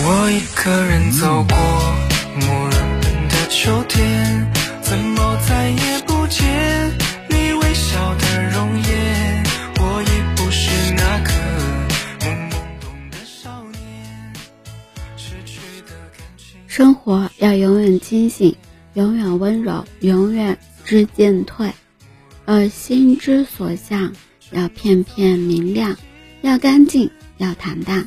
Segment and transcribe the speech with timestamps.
[0.00, 1.56] 我一个人走过
[2.40, 4.50] 暮人的秋天，
[4.80, 6.46] 怎么再也不见
[7.28, 9.44] 你微笑的容颜？
[9.80, 10.06] 我已
[10.36, 11.30] 不是那个
[12.20, 14.32] 懵懵懂的少年，
[15.16, 16.60] 失去的感情。
[16.68, 18.54] 生活要永远清醒，
[18.94, 21.72] 永远温柔，永远知进退，
[22.46, 24.12] 而心之所向
[24.52, 25.96] 要片片明亮，
[26.42, 28.06] 要干净，要坦荡。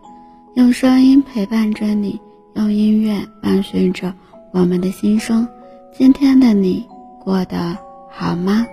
[0.53, 2.19] 用声音陪伴着你，
[2.55, 4.13] 用音乐伴随着
[4.51, 5.47] 我们的心声。
[5.93, 6.85] 今天的你
[7.21, 7.77] 过得
[8.09, 8.65] 好吗？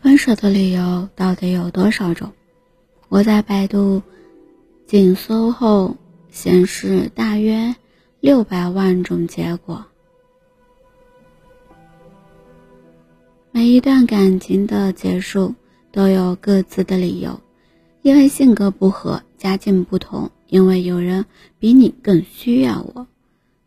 [0.00, 2.32] 分手的理由到底有多少种？
[3.08, 4.02] 我在百度
[4.86, 5.96] 紧搜后
[6.30, 7.74] 显示大约
[8.20, 9.86] 六百万种结果。
[13.52, 15.54] 每一段感情的结束
[15.90, 17.40] 都有各自的理由，
[18.02, 21.24] 因为性格不合、家境不同，因为有人
[21.58, 23.06] 比你更需要我。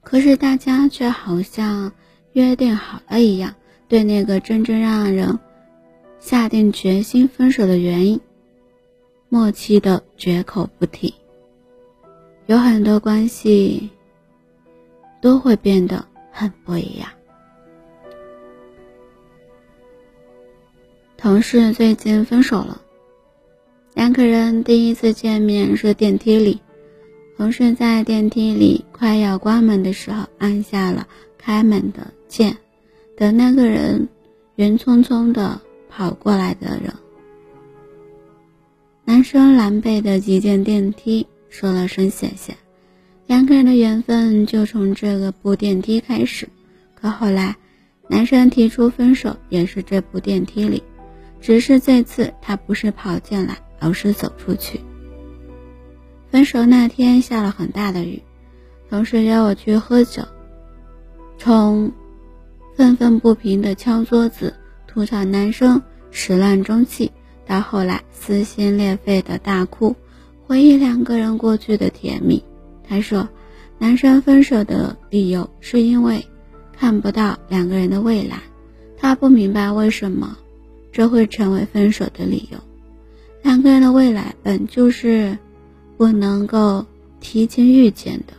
[0.01, 1.91] 可是大家却好像
[2.33, 3.55] 约定好了一样，
[3.87, 5.39] 对那个真正让人
[6.19, 8.21] 下定决心分手的原因，
[9.30, 11.13] 默契的绝口不提。
[12.47, 13.89] 有很多关系
[15.21, 17.08] 都会变得很不一样。
[21.15, 22.81] 同事最近分手了，
[23.93, 26.59] 两个人第一次见面是电梯里，
[27.37, 32.58] 同事在电梯里快要关门的时候按下了开门的键，
[33.15, 34.09] 等那个人
[34.55, 35.61] 云匆匆的。
[35.92, 36.93] 跑过来的人，
[39.09, 42.55] 男生狼狈的挤进电梯，说了声谢谢，
[43.25, 46.47] 两个人的缘分就从这个部电梯开始。
[46.93, 47.58] 可后来，
[48.08, 50.83] 男生提出分手也是这部电梯里，
[51.42, 54.80] 只是这次他不是跑进来，而是走出去。
[56.30, 58.21] 分手那天下了很大的雨，
[58.91, 60.21] 同事约我去喝酒，
[61.39, 61.91] 从
[62.77, 64.53] 愤愤不平的敲桌子。
[64.86, 65.81] 吐槽男生
[66.11, 67.11] 始乱终弃，
[67.49, 69.95] 到后来撕心裂肺的大哭，
[70.45, 72.43] 回忆两个人过去的甜蜜。
[72.87, 73.27] 他说，
[73.80, 76.23] 男生分手的理由是因为
[76.77, 78.39] 看不到两个人的未来，
[78.99, 80.38] 他不明白为什么
[80.92, 82.59] 这会成为分手的理由。
[83.42, 85.36] 两个人的未来本就是
[85.98, 86.86] 不能够
[87.20, 88.33] 提前预见的，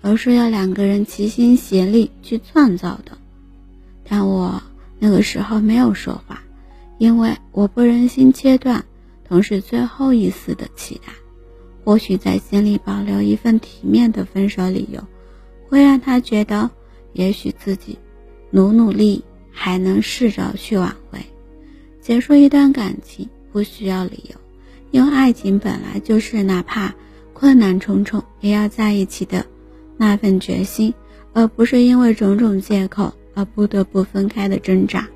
[0.00, 3.18] 而是要两个人齐心协力去创造的。
[4.08, 4.62] 但我。
[5.00, 6.42] 那个时候没有说话，
[6.98, 8.84] 因为我不忍心切断
[9.26, 11.12] 同事最后一丝的期待。
[11.84, 15.02] 或许在心里保留一份体面的分手理由，
[15.68, 16.70] 会让他觉得，
[17.12, 17.98] 也许自己
[18.50, 21.18] 努努力还能试着去挽回。
[22.00, 24.36] 结束一段感情不需要理由，
[24.90, 26.94] 因为爱情本来就是哪怕
[27.32, 29.46] 困难重重也要在一起的
[29.96, 30.92] 那份决心，
[31.32, 33.14] 而不是因为种种借口。
[33.34, 35.08] 而不得不分开的挣扎，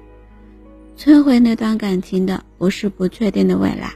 [0.97, 3.94] 摧毁那段感情的不是不确定的未来，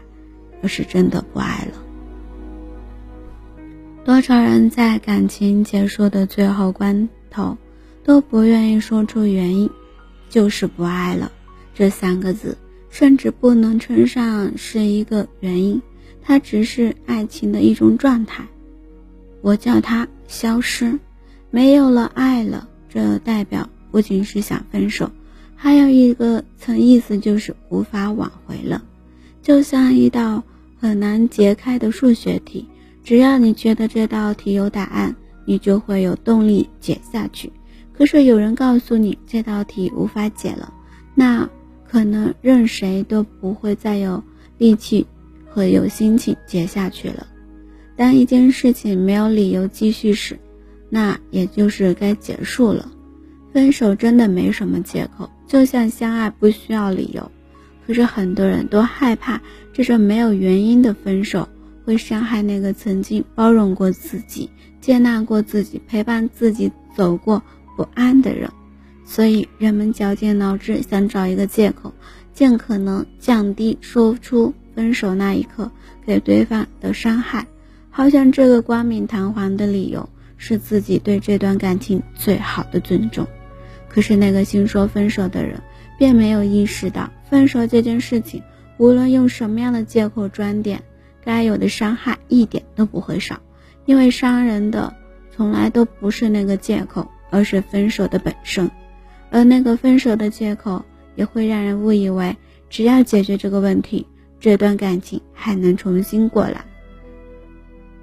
[0.63, 1.83] 而是真的不爱了。
[4.05, 7.57] 多少人在感情结束的最后关头
[8.05, 9.71] 都不愿意说出原因，
[10.29, 11.31] 就是不爱了
[11.75, 12.57] 这三个字，
[12.89, 15.83] 甚至不能称上是一个原因，
[16.23, 18.45] 它只是爱情的一种状态。
[19.43, 20.99] 我叫它消失，
[21.51, 23.69] 没有了爱了，这代表。
[23.93, 25.11] 不仅是想分手，
[25.57, 28.85] 还有一个层意思就是无法挽回了。
[29.43, 30.45] 就像一道
[30.79, 32.69] 很难解开的数学题，
[33.03, 37.51] 只要你觉得这道题有答案，你就会有动力解下去。
[37.93, 40.73] 可是有人告诉你这道题无法解了，
[41.15, 41.49] 那
[41.89, 44.23] 可能任谁都不会再有
[44.59, 45.07] 力气
[45.49, 47.27] 和有心情解下去了。
[47.97, 50.39] 当一件事情没有理由继续时，
[50.91, 52.93] 那也就是该结束了。
[53.53, 57.31] 分手真的没什么借口，就像相爱不需要理由。
[57.87, 59.41] 可是很多人都害怕
[59.73, 61.49] 这种没有原因的分手
[61.85, 64.51] 会伤害那个曾经包容过自己、
[64.81, 67.41] 接纳过自己、陪伴自己走过
[67.77, 68.51] 不安的人。
[69.05, 71.93] 所以，人们绞尽脑汁想找一个借口，
[72.35, 75.71] 尽可能降低说出分手那一刻
[76.05, 77.47] 给对方的伤害，
[77.89, 83.25] 好像这个冠冕堂皇的理由是自己对这段感情最好的尊重。
[83.97, 85.63] 可是，那个先说分手的人
[85.99, 88.43] 并没有意识到，分手这件事情，
[88.77, 90.83] 无论用什么样的借口装点，
[91.25, 93.41] 该有的伤害一点都不会少，
[93.87, 94.95] 因为伤人的
[95.35, 98.71] 从来都不是那个借口，而是分手的本身。
[99.31, 100.85] 而那个分手的借口，
[101.15, 102.37] 也会让人误以为
[102.69, 104.07] 只要解决这个问题，
[104.39, 106.67] 这段感情还能重新过来。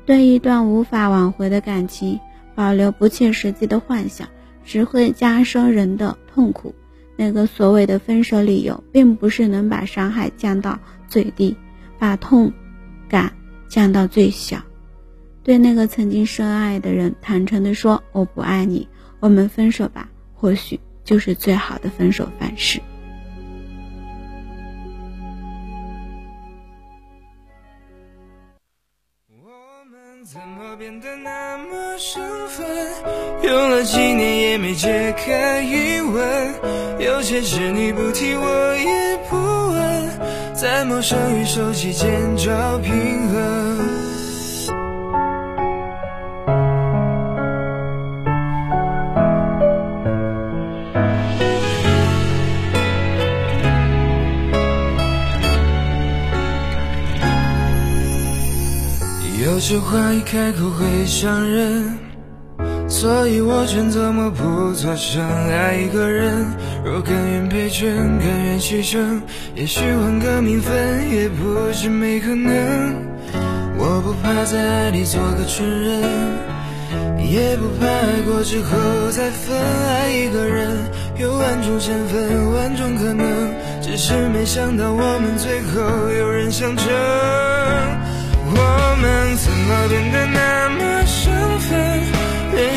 [0.07, 2.19] 对一段无法挽回的感情
[2.55, 4.27] 保留不切实际的幻想，
[4.65, 6.73] 只会加深人的痛苦。
[7.15, 11.55] 那个所谓的分手理由，并不是能把伤害降到最低，
[11.99, 12.51] 把痛
[13.07, 13.33] 感
[13.67, 14.61] 降到最小。
[15.43, 18.87] 对那个曾经深爱的人，坦诚地说：“我不爱你，
[19.19, 20.79] 我们分手吧。”或许。
[21.05, 22.79] 就是最好的分手方式。
[29.27, 32.65] 我们怎么变得那么生分？
[33.43, 36.53] 用了几年也没解开疑问。
[36.99, 42.07] 有些事你不提我也不问，在陌生与熟悉间
[42.37, 42.93] 找平
[43.29, 43.79] 衡。
[59.43, 61.97] 有些话一开口会伤人，
[62.93, 65.19] 所以我选择默不作声。
[65.49, 66.45] 爱一个人，
[66.85, 69.19] 若甘愿陪衬，甘愿牺牲，
[69.55, 72.53] 也许换个名分，也不是没可能。
[73.79, 76.03] 我不怕在爱里做个蠢人，
[77.17, 79.57] 也不怕爱过之后再分。
[79.57, 80.69] 爱一个人，
[81.17, 83.25] 有万种身份，万种可能，
[83.81, 85.81] 只是没想到我们最后
[86.11, 86.87] 有人相称。
[88.55, 92.12] 我们怎么变得那么生分？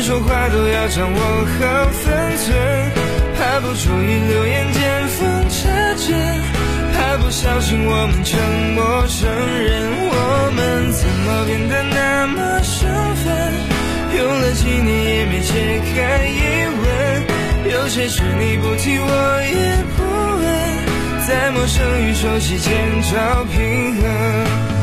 [0.07, 2.55] 说话都要掌握好分寸，
[3.35, 6.15] 怕不注意流言见缝插针，
[6.93, 8.39] 怕不小心我们成
[8.73, 9.83] 陌生人。
[10.07, 12.87] 我们怎么变得那么生
[13.17, 13.27] 分？
[14.17, 16.39] 用了几年也没解开疑
[16.79, 20.03] 问，有些事你不提我也不
[20.39, 22.71] 问，在陌生与熟悉间
[23.11, 24.76] 找平衡。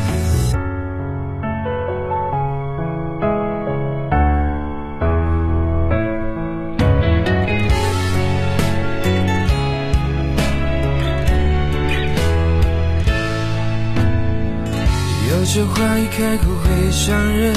[15.55, 17.55] 这话一开口会伤人，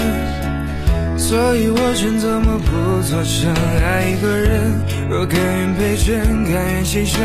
[1.19, 3.53] 所以我选择默不作声。
[3.53, 4.71] 爱一个人，
[5.11, 7.19] 若甘愿陪衬，甘愿牺牲，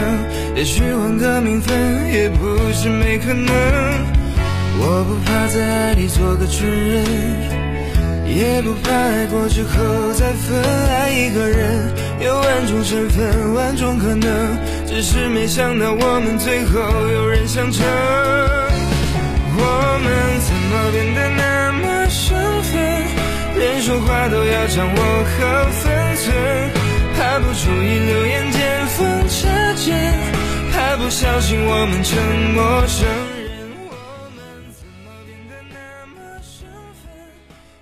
[0.56, 3.54] 也许换个名分，也不是没可能。
[4.80, 7.06] 我不怕在爱里做个蠢人，
[8.26, 10.60] 也不怕爱过之后再分。
[10.90, 16.82] 爱一个人，有万种身份，万种可能，只是没想到我们最后
[17.14, 17.84] 有人相称。
[19.56, 22.72] 我们怎么变得那么生分？
[23.56, 26.72] 连说话都要掌握好分寸，
[27.16, 29.94] 怕不注意流言见缝插针，
[30.72, 32.18] 怕不小心我们成
[32.54, 33.70] 陌生人。
[33.88, 33.94] 我
[34.36, 34.42] 们
[34.74, 35.76] 怎么变得那
[36.08, 36.68] 么生
[37.04, 37.14] 分？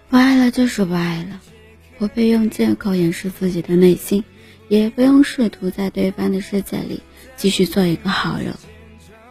[0.09, 1.39] 不爱了就是不爱了，
[1.97, 4.23] 不必用借口掩饰自己的内心，
[4.67, 7.01] 也不用试图在对方的世界里
[7.37, 8.53] 继续做一个好人。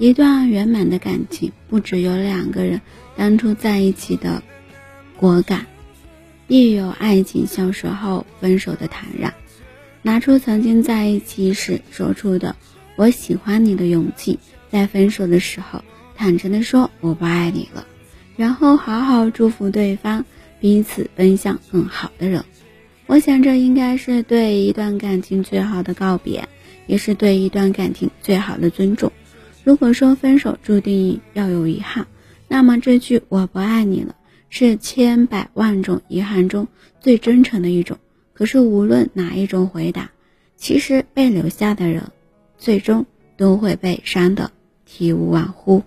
[0.00, 2.80] 一段圆满的感情，不只有两个人
[3.19, 4.42] 当初在一起的
[5.19, 5.66] 果敢，
[6.49, 9.35] 亦有爱情消失后分手的坦然。
[10.00, 12.57] 拿出曾经在一起时说出的
[12.97, 14.38] “我喜欢你”的勇气，
[14.71, 15.85] 在分手的时候
[16.16, 17.87] 坦诚地说“我不爱你了”，
[18.38, 20.25] 然后好好祝福对方，
[20.61, 22.42] 彼此奔向更好的人。
[23.04, 26.49] 我想，这应该是对一段感情最好的告别，
[26.87, 29.12] 也是对一段感情最好的尊重。
[29.62, 32.07] 如果说分手注定要有遗憾，
[32.49, 34.17] 那么这句“我不爱你了”
[34.49, 36.67] 是千百万种遗憾中
[36.99, 37.99] 最真诚的一种。
[38.33, 40.11] 可是无论哪一种回答，
[40.57, 42.11] 其实被留下的人，
[42.57, 43.05] 最终
[43.37, 44.50] 都会被伤得
[44.87, 45.83] 体无完肤。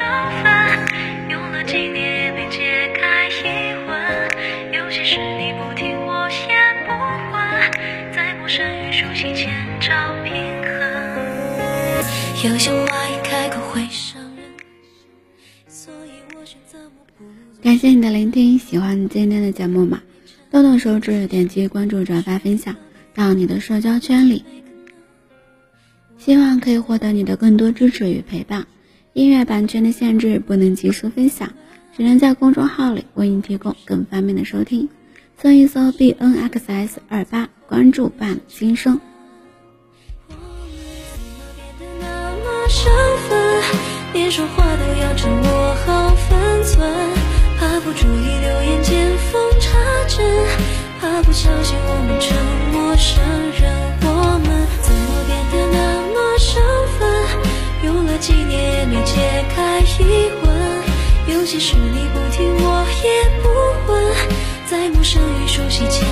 [0.00, 0.89] 用
[12.42, 14.46] 有些话一开口会伤人，
[15.68, 16.78] 所以我选择
[17.16, 17.24] 不
[17.62, 20.00] 感谢你的聆听，喜欢今天的节目吗？
[20.50, 22.74] 动动手指，点击关注、转发、分享
[23.14, 24.42] 到你的社交圈里，
[26.16, 28.66] 希望可以获得你的更多支持与陪伴。
[29.12, 31.52] 音乐版权的限制，不能及时分享，
[31.94, 34.88] 只能在公众号里为你提供更方便的收听。
[35.36, 38.98] 搜一搜 b n x s 二八，关注伴新生。
[42.70, 42.90] 身
[43.28, 43.62] 份？
[44.12, 46.88] 连说话都要掌握好分寸，
[47.58, 49.76] 怕不注意流言见缝插
[50.08, 50.24] 针，
[51.00, 52.36] 怕不小心我们成
[52.72, 53.22] 陌生
[53.60, 53.70] 人。
[54.02, 55.78] 我们怎么变得那
[56.14, 56.62] 么生
[56.98, 57.00] 分？
[57.84, 60.48] 用了几年也没解开疑问，
[61.26, 63.06] 有些事你不提我也
[63.42, 63.48] 不
[63.92, 64.14] 问，
[64.66, 66.06] 在陌生与熟悉间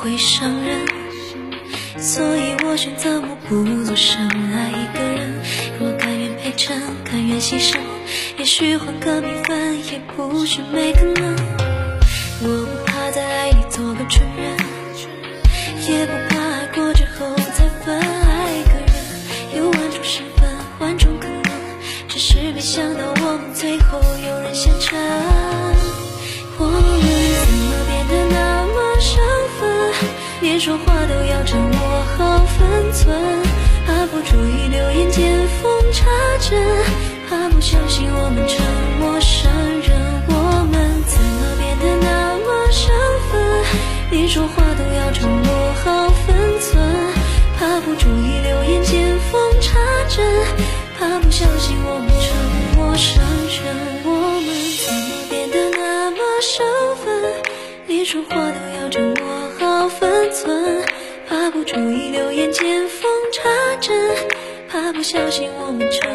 [0.00, 0.86] 会伤人，
[1.98, 4.26] 所以我选择默不作声。
[4.28, 5.42] 爱一个人，
[5.78, 7.76] 若甘愿陪衬，甘愿牺牲，
[8.38, 11.36] 也许换个名分，也不是没可能。
[12.40, 14.56] 我不怕在爱里做个蠢人，
[15.86, 16.29] 也不
[44.10, 46.82] 连说话都要掌握好分寸，
[47.56, 50.26] 怕不注意流言见缝插针，
[50.98, 52.36] 怕不小心我们成
[52.76, 53.72] 陌生人。
[54.04, 54.50] 我们
[54.84, 57.40] 怎么变得那么生分？
[57.86, 60.82] 连说话都要掌握好分寸，
[61.28, 64.16] 怕不注意流言见缝插针，
[64.68, 66.10] 怕不小心我们成